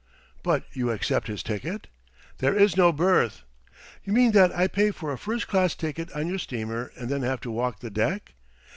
"But 0.41 0.63
you 0.73 0.89
accept 0.89 1.27
his 1.27 1.43
ticket?" 1.43 1.85
"There 2.39 2.57
is 2.57 2.75
no 2.75 2.91
berth." 2.91 3.43
"You 4.03 4.13
mean 4.13 4.31
that 4.31 4.51
I 4.55 4.67
pay 4.67 4.89
for 4.89 5.11
a 5.13 5.15
first 5.15 5.47
class 5.47 5.75
ticket 5.75 6.11
on 6.13 6.25
your 6.25 6.39
steamer 6.39 6.91
and 6.97 7.07
then 7.07 7.21
have 7.21 7.41
to 7.41 7.51
walk 7.51 7.81
the 7.81 7.91
deck?" 7.91 8.33